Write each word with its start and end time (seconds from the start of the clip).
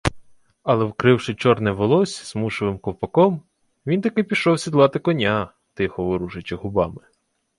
Але, 0.63 0.85
вкривши 0.85 1.35
чорне 1.35 1.71
волосся 1.71 2.25
смушевим 2.25 2.79
ковпаком, 2.79 3.41
він 3.85 4.01
таки 4.01 4.23
пішов 4.23 4.59
сідлати 4.59 4.99
коня, 4.99 5.51
тихо 5.73 6.03
ворушачи 6.05 6.55
губами. 6.55 7.01